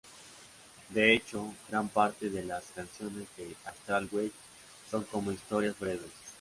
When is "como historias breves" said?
5.03-6.09